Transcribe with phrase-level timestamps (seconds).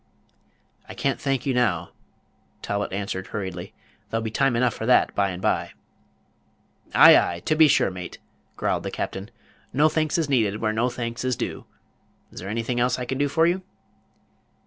[0.89, 1.91] "I can't thank you now,"
[2.63, 3.75] Talbot answered, hurriedly;
[4.09, 5.73] "there'll be time enough for that by and by."
[6.89, 8.17] Page 197 "Ay, ay, to be sure, mate,"
[8.55, 9.29] growled the captain;
[9.71, 11.67] "no thanks is needed where no thanks is due.
[12.31, 13.61] Is there anything else I can do for you?"